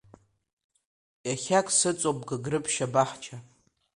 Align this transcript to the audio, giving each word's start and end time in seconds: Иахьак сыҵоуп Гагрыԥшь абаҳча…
Иахьак 1.27 1.67
сыҵоуп 1.77 2.19
Гагрыԥшь 2.27 2.79
абаҳча… 2.85 3.37